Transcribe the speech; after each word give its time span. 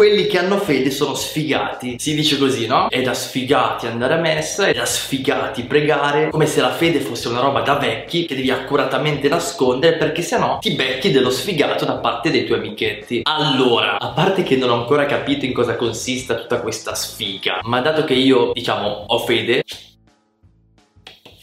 quelli 0.00 0.26
che 0.28 0.38
hanno 0.38 0.56
fede 0.56 0.90
sono 0.90 1.12
sfigati. 1.12 1.96
Si 1.98 2.14
dice 2.14 2.38
così, 2.38 2.66
no? 2.66 2.88
È 2.88 3.02
da 3.02 3.12
sfigati 3.12 3.86
andare 3.86 4.14
a 4.14 4.16
messa, 4.16 4.66
è 4.66 4.72
da 4.72 4.86
sfigati 4.86 5.64
pregare, 5.64 6.30
come 6.30 6.46
se 6.46 6.62
la 6.62 6.70
fede 6.70 7.00
fosse 7.00 7.28
una 7.28 7.40
roba 7.40 7.60
da 7.60 7.74
vecchi 7.74 8.24
che 8.24 8.34
devi 8.34 8.50
accuratamente 8.50 9.28
nascondere 9.28 9.98
perché 9.98 10.22
sennò 10.22 10.58
ti 10.58 10.70
becchi 10.70 11.10
dello 11.10 11.28
sfigato 11.28 11.84
da 11.84 11.98
parte 11.98 12.30
dei 12.30 12.46
tuoi 12.46 12.60
amichetti. 12.60 13.20
Allora, 13.24 14.00
a 14.00 14.12
parte 14.12 14.42
che 14.42 14.56
non 14.56 14.70
ho 14.70 14.80
ancora 14.80 15.04
capito 15.04 15.44
in 15.44 15.52
cosa 15.52 15.76
consista 15.76 16.34
tutta 16.34 16.62
questa 16.62 16.94
sfiga, 16.94 17.58
ma 17.64 17.82
dato 17.82 18.02
che 18.04 18.14
io, 18.14 18.52
diciamo, 18.54 19.04
ho 19.06 19.18
fede, 19.18 19.64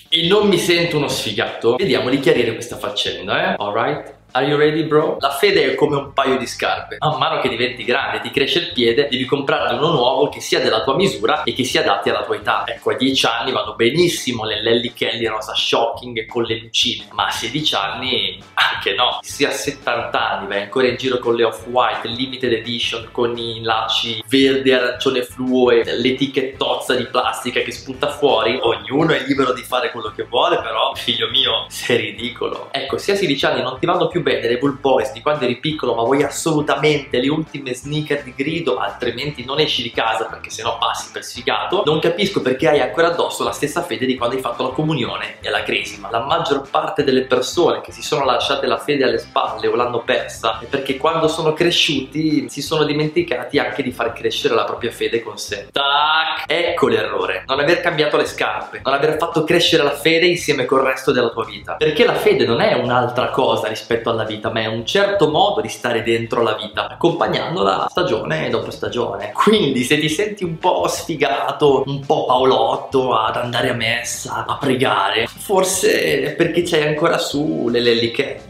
e 0.10 0.28
non 0.28 0.48
mi 0.48 0.58
sento 0.58 0.98
uno 0.98 1.10
sfigato, 1.10 1.76
vediamo 1.76 2.10
di 2.10 2.20
chiarire 2.20 2.54
questa 2.54 2.78
faccenda, 2.78 3.52
eh? 3.52 3.56
Alright? 3.60 4.16
Are 4.38 4.46
you 4.46 4.56
ready 4.56 4.84
bro? 4.84 5.18
La 5.20 5.32
fede 5.32 5.72
è 5.72 5.74
come 5.74 5.96
un 5.96 6.14
paio 6.14 6.38
di 6.38 6.46
scarpe. 6.46 6.98
Man 7.00 7.18
mano 7.18 7.42
che 7.42 7.50
diventi 7.50 7.84
grande, 7.84 8.22
ti 8.22 8.30
cresce 8.30 8.60
il 8.60 8.72
piede, 8.72 9.08
devi 9.10 9.26
comprarne 9.26 9.76
uno 9.76 9.92
nuovo 9.94 10.30
che 10.30 10.42
sia 10.42 10.60
della 10.60 10.84
tua 10.84 10.96
misura 10.96 11.42
e 11.42 11.54
che 11.54 11.64
sia 11.64 11.82
adatti 11.82 12.12
alla 12.12 12.24
tua 12.24 12.36
età. 12.36 12.64
Ecco, 12.68 12.92
a 12.92 12.96
10 12.96 13.26
anni 13.26 13.52
vanno 13.52 13.74
benissimo 13.74 14.46
le 14.46 14.62
Lelly 14.62 14.94
Kelly 14.94 15.26
rosa 15.26 15.56
shocking 15.56 16.28
con 16.28 16.44
le 16.44 16.60
lucine, 16.60 17.08
ma 17.14 17.26
a 17.26 17.32
16 17.32 17.76
anni 17.76 18.40
anche 18.54 18.94
no. 18.94 19.18
Se 19.24 19.48
a 19.48 19.50
70 19.50 20.30
anni 20.30 20.48
vai 20.48 20.62
ancora 20.62 20.86
in 20.86 20.98
giro 20.98 21.18
con 21.18 21.34
le 21.34 21.44
off-white, 21.44 22.08
limited 22.08 22.54
edition, 22.54 23.08
con 23.12 23.36
i 23.40 23.64
lacci 23.64 24.24
verde, 24.28 24.72
arancione 24.72 25.24
fluo 25.24 25.72
e 25.72 25.84
l'etichettozza 25.84 26.94
di 26.94 27.08
plastica 27.08 27.62
che 27.62 27.72
spunta 27.72 28.10
fuori, 28.10 28.60
ognuno 28.62 29.14
è 29.14 29.24
libero 29.26 29.52
di 29.52 29.64
fare 29.64 29.90
quello 29.90 30.12
che 30.16 30.26
vuole, 30.26 30.62
però 30.62 30.94
figlio 30.94 31.28
mio, 31.32 31.66
sei 31.70 31.98
ridicolo. 31.98 32.70
Ecco, 32.72 33.00
se 33.00 33.14
a 33.14 33.16
16 33.16 33.46
anni 33.48 33.62
non 33.64 33.80
ti 33.80 33.88
vanno 33.88 34.08
più 34.08 34.26
bene 34.28 34.48
le 34.48 34.58
Bull 34.58 34.80
Boys 34.80 35.12
di 35.14 35.22
quando 35.22 35.46
eri 35.46 35.58
piccolo 35.58 35.94
ma 35.94 36.04
vuoi 36.04 36.24
assolutamente 36.24 37.20
le 37.20 37.30
ultime 37.30 37.74
sneaker 37.74 38.24
di 38.24 38.34
grido 38.36 38.78
altrimenti 38.78 39.46
non 39.46 39.60
esci 39.60 39.82
di 39.82 39.92
casa 39.92 40.26
perché 40.26 40.50
sennò 40.50 40.78
passi 40.78 41.10
per 41.12 41.24
sfigato. 41.24 41.84
Non 41.86 42.00
capisco 42.00 42.42
perché 42.42 42.68
hai 42.68 42.80
ancora 42.82 43.08
addosso 43.08 43.44
la 43.44 43.52
stessa 43.52 43.84
fede 43.84 44.06
di 44.06 44.18
quando 44.18 44.36
hai 44.36 44.42
fatto 44.42 44.64
la 44.64 44.70
comunione 44.70 45.38
e 45.42 45.50
la 45.50 45.64
cresima 45.64 46.10
la 46.12 46.26
maggior 46.26 46.68
parte 46.70 47.04
delle 47.04 47.26
persone 47.26 47.82
che 47.82 47.92
si 47.92 48.02
sono 48.02 48.26
lasciate 48.26 48.66
la 48.66 48.78
fede 48.78 49.04
alle 49.04 49.18
spalle 49.18 49.68
o 49.68 49.76
l'hanno 49.76 50.02
persa 50.04 50.60
è 50.60 50.66
perché 50.66 50.98
quando 50.98 51.28
sono 51.28 51.54
cresciuti 51.54 52.50
si 52.50 52.62
sono 52.62 52.84
dimenticati 52.84 53.60
anche 53.60 53.84
di 53.84 53.92
far 53.92 54.14
crescere 54.14 54.56
la 54.56 54.64
propria 54.64 54.92
fede 54.92 55.22
con 55.22 55.38
sé. 55.38 55.68
Tac! 55.72 56.44
Ecco 56.48 56.88
l'errore. 56.88 57.44
Non 57.48 57.60
aver 57.60 57.82
cambiato 57.82 58.18
le 58.18 58.26
scarpe 58.26 58.82
non 58.84 58.94
aver 58.94 59.18
fatto 59.18 59.44
crescere 59.44 59.84
la 59.84 59.92
fede 59.92 60.26
insieme 60.26 60.66
col 60.66 60.82
resto 60.82 61.12
della 61.12 61.30
tua 61.30 61.46
vita. 61.46 61.76
Perché 61.76 62.06
la 62.06 62.16
fede 62.16 62.46
non 62.46 62.62
è 62.62 62.74
un'altra 62.74 63.30
cosa 63.30 63.68
rispetto 63.68 64.07
alla 64.10 64.18
alla 64.18 64.26
vita, 64.26 64.52
ma 64.52 64.62
è 64.62 64.66
un 64.66 64.86
certo 64.86 65.30
modo 65.30 65.62
di 65.62 65.70
stare 65.70 66.02
dentro 66.02 66.42
la 66.42 66.56
vita, 66.56 66.90
accompagnandola 66.90 67.88
stagione 67.90 68.50
dopo 68.50 68.72
stagione. 68.72 69.32
Quindi 69.34 69.84
se 69.84 70.00
ti 70.00 70.10
senti 70.10 70.44
un 70.44 70.58
po' 70.58 70.88
sfigato, 70.88 71.84
un 71.86 72.06
po' 72.06 72.26
paolotto 72.26 73.16
ad 73.16 73.36
andare 73.38 73.70
a 73.70 73.74
messa, 73.74 74.46
a 74.46 74.58
pregare, 74.58 75.28
forse 75.28 76.24
è 76.24 76.32
perché 76.34 76.64
c'hai 76.64 76.88
ancora 76.88 77.18
su 77.18 77.70
le 77.70 77.80
lellichelli 77.80 78.47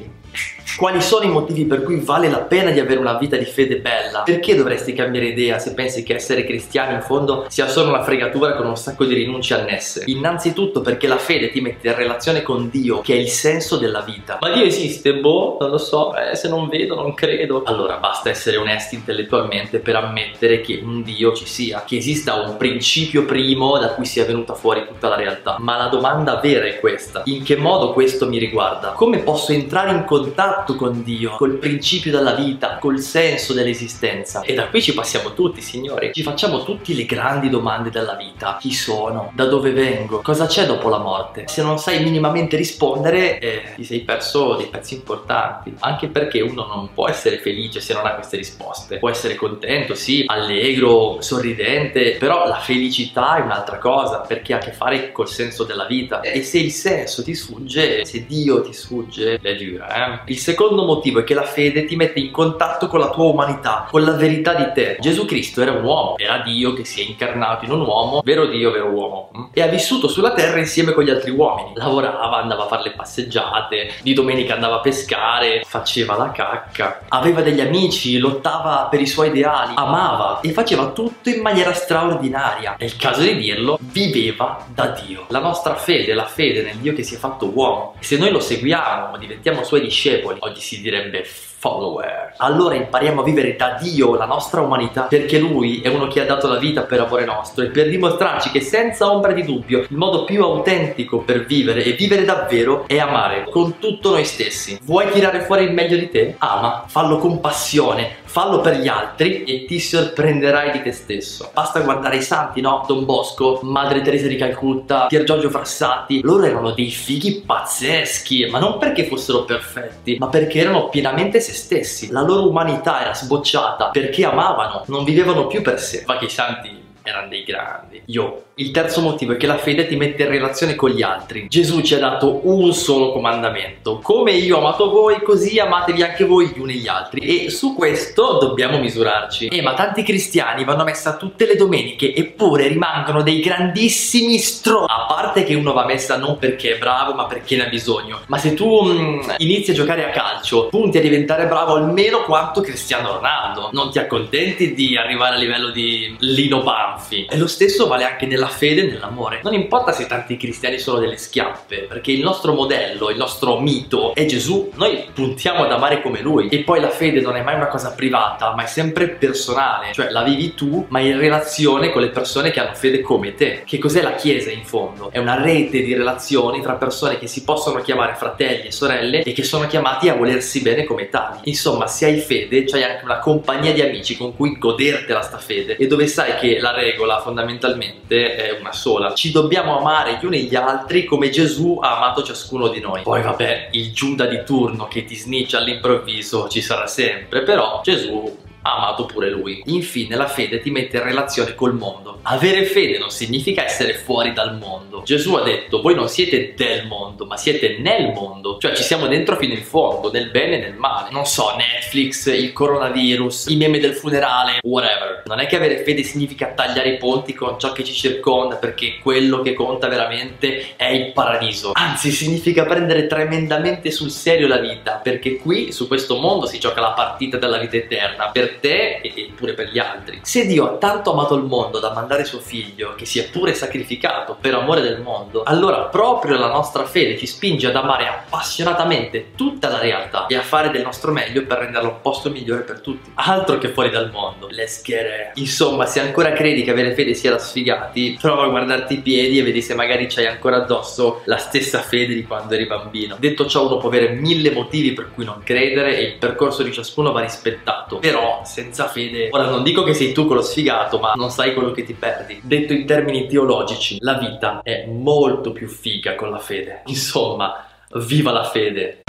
quali 0.78 1.02
sono 1.02 1.26
i 1.26 1.30
motivi 1.30 1.66
per 1.66 1.82
cui 1.82 2.00
vale 2.00 2.30
la 2.30 2.42
pena 2.42 2.70
di 2.70 2.80
avere 2.80 3.00
una 3.00 3.18
vita 3.18 3.36
di 3.36 3.46
fede 3.46 3.80
bella? 3.80 4.22
Perché 4.22 4.56
dovresti 4.56 4.94
cambiare 4.94 5.28
idea 5.28 5.58
se 5.58 5.74
pensi 5.74 6.04
che 6.04 6.14
essere 6.14 6.46
cristiano 6.46 6.94
in 6.94 7.02
fondo 7.02 7.46
sia 7.50 7.68
solo 7.68 7.90
una 7.90 8.04
fregatura 8.04 8.56
con 8.56 8.68
un 8.68 8.78
sacco 8.78 9.04
di 9.04 9.16
rinunce 9.16 9.56
annesse? 9.56 10.04
Innanzitutto 10.06 10.82
perché 10.82 11.08
la 11.08 11.18
fede 11.18 11.50
ti 11.50 11.62
mette 11.62 11.88
in 11.88 11.96
relazione 11.96 12.44
con 12.44 12.70
Dio, 12.70 13.02
che 13.02 13.14
è 13.14 13.18
il 13.18 13.30
senso 13.30 13.78
della 13.78 14.02
vita. 14.02 14.38
Ma 14.40 14.52
Dio 14.52 14.64
esiste? 14.64 15.16
Boh, 15.16 15.58
non 15.60 15.72
lo 15.72 15.80
so, 15.80 16.16
eh, 16.16 16.36
se 16.36 16.48
non 16.48 16.68
vedo 16.68 16.94
non 16.94 17.16
credo. 17.16 17.64
Allora 17.66 17.98
basta 17.98 18.30
essere 18.30 18.58
onesti 18.58 18.96
intellettualmente 18.96 19.80
per 19.80 19.96
ammettere 19.96 20.62
che 20.62 20.80
un 20.84 21.02
Dio 21.02 21.34
ci 21.34 21.48
sia, 21.48 21.84
che 21.88 21.98
esista 21.98 22.36
un 22.36 22.56
principio 22.56 23.26
primo 23.26 23.80
da 23.80 23.90
cui 23.90 24.06
sia 24.06 24.26
venuta 24.26 24.54
fuori 24.54 24.86
tutta 24.88 25.10
la 25.10 25.16
realtà. 25.16 25.56
Ma 25.58 25.76
la 25.76 25.88
domanda 25.88 26.36
vera 26.36 26.66
è 26.66 26.80
questa, 26.80 27.24
in 27.26 27.42
che 27.42 27.56
modo 27.56 27.94
questo 27.94 28.28
mi 28.28 28.38
riguarda? 28.38 28.90
Come 28.90 29.20
posso 29.20 29.52
entrare 29.52 29.90
in 29.92 30.06
contatto 30.06 30.67
contatto 30.68 30.76
con 30.76 31.04
Dio, 31.04 31.36
col 31.36 31.58
principio 31.58 32.12
della 32.12 32.34
vita, 32.34 32.78
col 32.80 33.00
senso 33.00 33.54
dell'esistenza. 33.54 34.42
E 34.42 34.54
da 34.54 34.68
qui 34.68 34.82
ci 34.82 34.94
passiamo 34.94 35.34
tutti, 35.34 35.62
signori. 35.62 36.12
Ci 36.14 36.24
facciamo 36.24 36.64
tutte 36.64 36.94
le 36.94 37.06
grandi 37.06 37.50
domande 37.50 37.90
della 37.90 38.16
vita. 38.16 38.58
Chi 38.60 38.74
sono? 38.74 39.32
Da 39.34 39.46
dove 39.46 39.72
vengo? 39.72 40.22
Cosa 40.22 40.46
c'è 40.46 40.66
dopo 40.66 40.90
la 40.90 41.00
morte? 41.00 41.46
Se 41.48 41.62
non 41.62 41.80
sai 41.80 42.04
minimamente 42.04 42.58
rispondere, 42.58 43.40
eh, 43.40 43.64
ti 43.76 43.84
sei 43.84 44.02
perso 44.02 44.56
dei 44.56 44.68
pezzi 44.68 44.96
importanti. 44.96 45.74
Anche 45.80 46.08
perché 46.08 46.42
uno 46.42 46.66
non 46.66 46.90
può 46.94 47.08
essere 47.08 47.38
felice 47.38 47.80
se 47.80 47.94
non 47.94 48.06
ha 48.06 48.14
queste 48.16 48.38
risposte. 48.38 48.98
Può 48.98 49.10
essere 49.10 49.36
contento, 49.36 49.96
sì, 49.96 50.24
allegro, 50.28 51.18
sorridente, 51.22 52.18
però 52.20 52.48
la 52.48 52.60
felicità 52.60 53.38
è 53.38 53.42
un'altra 53.42 53.78
cosa 53.78 54.20
perché 54.20 54.54
ha 54.54 54.58
a 54.58 54.60
che 54.60 54.72
fare 54.72 55.12
col 55.12 55.30
senso 55.30 55.64
della 55.64 55.86
vita. 55.86 56.22
E 56.22 56.44
se 56.44 56.60
il 56.60 56.72
senso 56.72 57.24
ti 57.24 57.36
sfugge, 57.36 58.06
se 58.06 58.26
Dio 58.26 58.62
ti 58.62 58.74
sfugge, 58.74 59.40
è 59.42 59.56
dura, 59.56 60.24
eh? 60.26 60.32
Il 60.32 60.38
secondo 60.38 60.57
secondo 60.58 60.86
motivo 60.86 61.20
è 61.20 61.24
che 61.24 61.36
la 61.36 61.44
fede 61.44 61.86
ti 61.86 61.96
mette 61.96 62.20
in 62.20 62.32
contatto 62.32 62.88
con 62.88 63.00
la 63.00 63.12
tua 63.12 63.26
umanità, 63.26 63.86
con 63.92 64.02
la 64.02 64.14
verità 64.14 64.56
di 64.56 64.72
te. 64.74 64.98
Gesù 65.00 65.26
Cristo 65.26 65.62
era 65.62 65.72
un 65.72 65.84
uomo, 65.84 66.18
era 66.18 66.40
Dio 66.40 66.74
che 66.74 66.84
si 66.84 67.00
è 67.00 67.06
incarnato 67.08 67.66
in 67.66 67.70
un 67.70 67.82
uomo, 67.82 68.22
vero 68.24 68.48
Dio, 68.48 68.72
vero 68.72 68.88
uomo, 68.88 69.30
mm? 69.38 69.44
e 69.54 69.62
ha 69.62 69.68
vissuto 69.68 70.08
sulla 70.08 70.34
terra 70.34 70.58
insieme 70.58 70.94
con 70.94 71.04
gli 71.04 71.12
altri 71.12 71.30
uomini. 71.30 71.74
Lavorava, 71.76 72.38
andava 72.38 72.64
a 72.64 72.68
fare 72.68 72.82
le 72.86 72.94
passeggiate, 72.94 73.98
di 74.02 74.16
domenica 74.16 74.56
andava 74.56 74.78
a 74.78 74.80
pescare, 74.80 75.62
faceva 75.64 76.18
la 76.18 76.32
cacca, 76.32 77.02
aveva 77.10 77.44
degli 77.44 77.62
amici, 77.62 78.18
lottava 78.18 78.88
per 78.90 79.00
i 79.00 79.06
suoi 79.06 79.28
ideali, 79.28 79.74
amava 79.76 80.40
e 80.42 80.50
faceva 80.54 80.88
tutto 80.88 81.30
in 81.30 81.40
maniera 81.42 81.72
straordinaria. 81.74 82.78
Il 82.80 82.96
caso 82.96 83.22
di 83.22 83.38
dirlo, 83.38 83.78
viveva 83.80 84.66
da 84.74 84.88
Dio. 85.06 85.26
La 85.28 85.40
nostra 85.40 85.76
fede, 85.76 86.16
la 86.16 86.26
fede 86.26 86.64
nel 86.64 86.78
Dio 86.78 86.94
che 86.94 87.04
si 87.04 87.14
è 87.14 87.18
fatto 87.20 87.52
uomo, 87.54 87.94
se 88.00 88.18
noi 88.18 88.32
lo 88.32 88.40
seguiamo, 88.40 89.18
diventiamo 89.18 89.64
suoi 89.64 89.82
discepoli, 89.82 90.37
oggi 90.40 90.62
si 90.62 90.82
direbbe 90.82 91.26
follower. 91.68 92.34
Allora 92.38 92.76
impariamo 92.76 93.22
a 93.22 93.24
vivere 93.24 93.56
da 93.56 93.78
Dio 93.82 94.16
la 94.16 94.26
nostra 94.26 94.62
umanità 94.62 95.04
perché 95.04 95.40
Lui 95.40 95.82
è 95.82 95.90
uno 95.90 96.08
che 96.08 96.22
ha 96.22 96.26
dato 96.26 96.48
la 96.48 96.58
vita 96.58 96.82
per 96.82 97.02
amore 97.02 97.26
nostro 97.26 97.64
e 97.64 97.68
per 97.68 97.90
dimostrarci 97.90 98.52
che 98.52 98.62
senza 98.62 99.12
ombra 99.12 99.34
di 99.34 99.44
dubbio 99.44 99.80
il 99.80 99.98
modo 99.98 100.24
più 100.24 100.44
autentico 100.44 101.20
per 101.20 101.46
vivere 101.46 101.84
e 101.84 101.94
vivere 101.94 102.24
davvero 102.24 102.86
è 102.88 103.00
amare 103.00 103.46
con 103.50 103.80
tutto 103.80 104.12
noi 104.12 104.24
stessi. 104.24 104.80
Vuoi 104.84 105.12
tirare 105.12 105.42
fuori 105.42 105.66
il 105.66 105.74
meglio 105.74 105.98
di 105.98 106.10
te? 106.10 106.36
Ama, 106.38 106.86
fallo 106.88 107.18
con 107.18 107.42
passione, 107.42 108.18
fallo 108.24 108.62
per 108.62 108.78
gli 108.78 108.88
altri 108.88 109.44
e 109.44 109.66
ti 109.66 109.80
sorprenderai 109.80 110.72
di 110.72 110.82
te 110.84 110.92
stesso. 110.92 111.50
Basta 111.54 111.80
guardare 111.82 112.18
i 112.18 112.22
santi, 112.22 112.62
no? 112.62 112.84
Don 112.88 113.04
Bosco, 113.04 113.60
Madre 113.64 114.02
Teresa 114.02 114.28
di 114.28 114.36
Calcutta, 114.36 115.08
Pier 115.08 115.24
Giorgio 115.24 115.50
Frassati. 115.50 116.22
Loro 116.22 116.44
erano 116.44 116.72
dei 116.72 116.92
fighi 116.92 117.42
pazzeschi, 117.46 118.48
ma 118.50 118.60
non 118.60 118.78
perché 118.78 119.06
fossero 119.06 119.44
perfetti, 119.44 120.18
ma 120.20 120.28
perché 120.28 120.60
erano 120.60 120.88
pienamente 120.90 121.40
se 121.40 121.54
stessi. 121.58 122.10
La 122.12 122.22
loro 122.22 122.48
umanità 122.48 123.02
era 123.02 123.14
sbocciata 123.14 123.90
perché 123.90 124.26
amavano, 124.26 124.84
non 124.88 125.04
vivevano 125.04 125.48
più 125.48 125.62
per 125.62 125.80
sé. 125.80 126.04
Ma 126.06 126.18
che 126.18 126.26
i 126.26 126.30
santi 126.30 126.87
erano 127.08 127.28
dei 127.28 127.44
grandi. 127.44 128.02
Io 128.06 128.44
il 128.60 128.72
terzo 128.72 129.02
motivo 129.02 129.34
è 129.34 129.38
che 129.38 129.46
la 129.46 129.60
fede 129.60 129.88
ti 129.88 129.96
mette 129.96 130.24
in 130.24 130.30
relazione 130.30 130.74
con 130.74 130.90
gli 130.90 131.04
altri. 131.04 131.46
Gesù 131.48 131.82
ci 131.82 131.94
ha 131.94 132.00
dato 132.00 132.42
un 132.48 132.74
solo 132.74 133.12
comandamento. 133.12 134.00
Come 134.02 134.32
io 134.32 134.56
ho 134.56 134.60
amato 134.60 134.90
voi, 134.90 135.22
così 135.22 135.60
amatevi 135.60 136.02
anche 136.02 136.26
voi 136.26 136.48
gli 136.48 136.60
uni 136.60 136.76
gli 136.76 136.88
altri. 136.88 137.20
E 137.20 137.52
su 137.52 137.76
questo 137.76 138.40
dobbiamo 138.40 138.80
misurarci. 138.80 139.48
Eh, 139.48 139.62
ma 139.62 139.76
tanti 139.76 140.02
cristiani 140.02 140.64
vanno 140.64 140.82
a 140.82 140.86
messa 140.86 141.18
tutte 141.18 141.46
le 141.46 141.56
domeniche 141.56 142.16
eppure 142.16 142.68
rimangono 142.68 143.22
dei 143.22 143.42
grandissimi 143.42 144.40
stro. 144.40 144.86
A 144.86 145.06
parte 145.08 145.44
che 145.44 145.54
uno 145.54 145.74
va 145.74 145.84
a 145.84 145.86
messa 145.86 146.18
non 146.18 146.40
perché 146.40 146.76
è 146.76 146.78
bravo, 146.80 147.14
ma 147.14 147.26
perché 147.26 147.58
ne 147.58 147.68
ha 147.68 147.70
bisogno. 147.70 148.22
Ma 148.26 148.40
se 148.40 148.56
tu 148.56 148.86
mm, 148.86 149.20
inizi 149.38 149.70
a 149.70 149.76
giocare 149.76 150.04
a 150.04 150.10
calcio, 150.10 150.68
punti 150.70 150.98
a 150.98 151.02
diventare 151.02 151.46
bravo 151.46 151.76
almeno 151.76 152.24
quanto 152.24 152.62
Cristiano 152.62 153.14
Ronaldo. 153.14 153.70
Non 153.72 153.92
ti 153.92 154.00
accontenti 154.00 154.74
di 154.74 154.98
arrivare 154.98 155.36
a 155.36 155.38
livello 155.38 155.70
di 155.70 156.16
Lino 156.22 156.64
Banfi. 156.98 157.28
E 157.30 157.38
lo 157.38 157.48
stesso 157.48 157.88
vale 157.88 158.04
anche 158.04 158.26
nella 158.26 158.48
fede 158.48 158.82
e 158.82 158.86
nell'amore. 158.86 159.40
Non 159.44 159.54
importa 159.54 159.92
se 159.92 160.08
tanti 160.08 160.36
cristiani 160.36 160.80
sono 160.80 161.00
delle 161.00 161.18
schiappe, 161.18 161.86
perché 161.88 162.12
il 162.12 162.22
nostro 162.22 162.54
modello, 162.54 163.10
il 163.10 163.18
nostro 163.18 163.60
mito 163.60 164.14
è 164.16 164.26
Gesù. 164.26 164.72
Noi 164.76 165.06
puntiamo 165.14 165.64
ad 165.64 165.72
amare 165.72 166.02
come 166.02 166.22
lui. 166.22 166.50
E 166.50 166.64
poi 166.64 166.80
la 166.80 166.90
fede 166.90 167.22
non 167.22 167.36
è 167.36 167.44
mai 167.44 167.56
una 167.56 167.68
cosa 167.68 167.94
privata, 167.94 168.54
ma 168.56 168.64
è 168.64 168.68
sempre 168.68 169.08
personale. 169.10 169.94
Cioè 169.94 170.10
la 170.10 170.24
vivi 170.24 170.54
tu, 170.56 170.86
ma 170.90 171.00
in 171.00 171.18
relazione 171.18 171.92
con 171.92 172.02
le 172.02 172.10
persone 172.10 172.52
che 172.52 172.60
hanno 172.60 172.74
fede 172.74 173.02
come 173.02 173.36
te. 173.36 173.62
Che 173.66 173.78
cos'è 173.78 174.02
la 174.02 174.16
Chiesa 174.16 174.50
in 174.52 174.66
fondo? 174.66 175.12
È 175.12 175.20
una 175.20 175.42
rete 175.42 175.82
di 175.82 175.94
relazioni 175.94 176.62
tra 176.62 176.74
persone 176.74 177.20
che 177.20 177.28
si 177.28 177.44
possono 177.44 177.82
chiamare 177.82 178.16
fratelli 178.16 178.68
e 178.68 178.72
sorelle 178.72 179.22
e 179.22 179.32
che 179.32 179.44
sono 179.44 179.68
chiamati 179.68 180.10
a 180.10 180.16
volersi 180.16 180.62
bene 180.62 180.84
come 180.84 181.10
tali. 181.10 181.40
Insomma, 181.44 181.88
se 181.88 182.06
hai 182.06 182.18
fede, 182.18 182.64
c'hai 182.66 182.84
anche 182.84 183.04
una 183.04 183.20
compagnia 183.20 183.74
di 183.74 183.82
amici 183.82 184.18
con 184.18 184.36
cui 184.36 184.58
godertela 184.58 185.22
sta 185.22 185.38
fede 185.38 185.76
e 185.78 185.88
dove 185.88 186.08
sai 186.08 186.36
che 186.38 186.60
la 186.60 186.72
regola 186.92 187.20
fondamentalmente 187.20 188.36
è 188.36 188.58
una 188.60 188.72
sola. 188.72 189.14
Ci 189.14 189.32
dobbiamo 189.32 189.78
amare 189.78 190.18
gli 190.20 190.26
uni 190.26 190.44
gli 190.44 190.56
altri 190.56 191.04
come 191.06 191.30
Gesù 191.30 191.80
ha 191.82 191.98
amato 191.98 192.24
ciascuno 192.24 192.70
di 192.70 192.80
noi. 192.80 193.02
Poi 193.02 193.22
vabbè, 193.22 193.70
il 193.72 193.92
Giuda 193.92 194.26
di 194.26 194.44
turno 194.46 194.88
che 194.88 195.04
ti 195.06 195.16
sniccia 195.16 195.58
all'improvviso 195.60 196.48
ci 196.48 196.62
sarà 196.62 196.88
sempre, 196.88 197.44
però 197.44 197.82
Gesù 197.84 198.46
amato 198.76 199.06
pure 199.06 199.30
lui. 199.30 199.62
Infine 199.66 200.16
la 200.16 200.28
fede 200.28 200.60
ti 200.60 200.72
mette 200.72 200.98
in 200.98 201.04
relazione 201.04 201.56
col 201.56 201.74
mondo. 201.74 202.20
Avere 202.24 202.66
fede 202.66 202.98
non 202.98 203.10
significa 203.10 203.64
essere 203.64 203.94
fuori 203.94 204.34
dal 204.34 204.58
mondo. 204.58 205.02
Gesù 205.04 205.36
ha 205.36 205.44
detto 205.44 205.82
voi 205.82 205.96
non 205.96 206.10
siete 206.10 206.54
del 206.56 206.86
mondo 206.86 207.26
ma 207.26 207.38
siete 207.38 207.78
nel 207.80 208.12
mondo. 208.14 208.58
Cioè 208.60 208.76
ci 208.76 208.84
siamo 208.84 209.08
dentro 209.08 209.36
fino 209.38 209.54
in 209.54 209.64
fondo, 209.64 210.12
nel 210.12 210.30
bene 210.30 210.58
e 210.58 210.60
nel 210.60 210.74
male. 210.74 211.10
Non 211.12 211.26
so, 211.26 211.56
Netflix, 211.56 212.28
il 212.28 212.54
coronavirus, 212.54 213.48
i 213.48 213.56
meme 213.56 213.80
del 213.80 213.94
funerale, 213.94 214.60
whatever. 214.64 215.24
Non 215.26 215.40
è 215.40 215.48
che 215.48 215.56
avere 215.56 215.84
fede 215.84 216.04
significa 216.04 216.48
tagliare 216.48 216.90
i 216.90 216.98
ponti 216.98 217.34
con 217.34 217.60
ciò 217.60 217.72
che 217.72 217.84
ci 217.84 217.94
circonda 217.94 218.56
perché 218.56 218.98
quello 219.02 219.42
che 219.42 219.54
conta 219.54 219.88
veramente 219.88 220.76
è 220.76 220.88
il 220.88 221.12
paradiso. 221.12 221.72
Anzi 221.74 222.12
significa 222.12 222.66
prendere 222.66 223.08
tremendamente 223.08 223.92
sul 223.92 224.12
serio 224.12 224.48
la 224.48 224.58
vita 224.58 225.00
perché 225.04 225.38
qui 225.38 225.72
su 225.72 225.88
questo 225.88 226.18
mondo 226.18 226.46
si 226.46 226.60
gioca 226.60 226.82
la 226.82 226.92
partita 226.92 227.38
della 227.38 227.58
vita 227.58 227.78
eterna 227.78 228.30
per 228.32 228.57
te 228.60 229.00
e 229.02 229.32
pure 229.36 229.54
per 229.54 229.70
gli 229.70 229.80
altri. 229.80 230.20
Se 230.24 230.46
Dio 230.46 230.66
ha 230.66 230.78
tanto 230.78 231.12
amato 231.12 231.36
il 231.36 231.44
mondo 231.44 231.80
da 231.80 231.94
mandare 231.94 232.26
suo 232.26 232.40
figlio 232.40 232.96
che 232.96 233.06
si 233.06 233.20
è 233.20 233.30
pure 233.30 233.54
sacrificato 233.54 234.38
per 234.40 234.54
amore 234.54 234.82
del 234.82 235.02
mondo, 235.02 235.44
allora 235.44 235.84
proprio 235.84 236.38
la 236.38 236.48
nostra 236.48 236.86
fede 236.86 237.18
ci 237.18 237.28
spinge 237.28 237.68
ad 237.68 237.76
amare 237.76 238.08
appassionatamente 238.08 239.32
tutta 239.36 239.70
la 239.70 239.80
realtà 239.80 240.28
e 240.28 240.36
a 240.36 240.42
fare 240.42 240.70
del 240.72 240.84
nostro 240.84 241.12
meglio 241.12 241.46
per 241.46 241.60
renderlo 241.60 241.90
un 241.90 242.02
posto 242.02 242.30
migliore 242.30 242.62
per 242.62 242.82
tutti. 242.82 243.12
Altro 243.16 243.58
che 243.58 243.70
fuori 243.70 243.90
dal 243.90 244.12
mondo. 244.12 244.48
Let's 244.50 244.82
get 244.84 245.06
it. 245.06 245.38
Insomma, 245.40 245.86
se 245.86 246.00
ancora 246.00 246.32
credi 246.32 246.64
che 246.64 246.72
avere 246.72 246.94
fede 246.94 247.14
sia 247.14 247.32
da 247.32 247.40
sfigati, 247.40 248.18
prova 248.20 248.44
a 248.44 248.50
guardarti 248.50 248.96
i 248.96 249.02
piedi 249.02 249.40
e 249.40 249.44
vedi 249.44 249.62
se 249.62 249.74
magari 249.74 250.08
c'hai 250.08 250.26
ancora 250.26 250.58
addosso 250.58 251.22
la 251.26 251.38
stessa 251.38 251.82
fede 251.82 252.14
di 252.14 252.24
quando 252.24 252.54
eri 252.54 252.66
bambino. 252.66 253.16
Detto 253.20 253.46
ciò, 253.46 253.66
uno 253.66 253.78
può 253.78 253.90
avere 253.90 254.10
mille 254.10 254.52
motivi 254.52 254.94
per 254.94 255.12
cui 255.14 255.26
non 255.26 255.42
credere 255.44 255.98
e 255.98 256.04
il 256.04 256.14
percorso 256.16 256.64
di 256.64 256.72
ciascuno 256.72 257.12
va 257.12 257.22
rispettato. 257.22 257.98
Però, 257.98 258.37
senza 258.44 258.88
fede, 258.88 259.30
ora 259.32 259.50
non 259.50 259.64
dico 259.64 259.84
che 259.84 259.94
sei 259.94 260.12
tu 260.12 260.26
quello 260.26 260.42
sfigato, 260.42 261.00
ma 261.00 261.14
non 261.16 261.30
sai 261.30 261.54
quello 261.54 261.72
che 261.72 261.84
ti 261.84 261.94
perdi. 261.94 262.40
Detto 262.44 262.74
in 262.74 262.86
termini 262.86 263.28
teologici, 263.28 263.98
la 264.00 264.18
vita 264.18 264.62
è 264.64 264.86
molto 264.86 265.52
più 265.52 265.68
figa 265.68 266.16
con 266.16 266.30
la 266.30 266.40
fede. 266.40 266.82
Insomma, 266.88 267.66
viva 267.94 268.32
la 268.32 268.44
fede! 268.44 269.02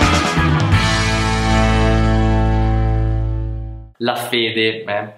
La 4.00 4.14
fede, 4.14 4.84
eh, 4.84 5.14